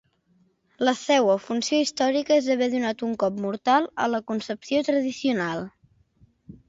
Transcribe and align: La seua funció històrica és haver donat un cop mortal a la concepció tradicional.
La 0.87 0.93
seua 1.01 1.35
funció 1.43 1.81
històrica 1.83 2.37
és 2.41 2.49
haver 2.55 2.69
donat 2.73 3.05
un 3.09 3.13
cop 3.25 3.37
mortal 3.47 3.87
a 4.07 4.11
la 4.15 4.23
concepció 4.33 4.81
tradicional. 4.89 5.67